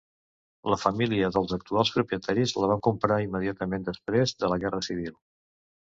La 0.73 0.77
família 0.83 1.27
dels 1.35 1.53
actuals 1.57 1.91
propietaris 1.97 2.55
la 2.63 2.69
van 2.71 2.81
comprar 2.89 3.19
immediatament 3.27 3.89
després 3.93 4.35
de 4.45 4.51
la 4.55 4.59
Guerra 4.65 4.85
Civil. 4.89 5.15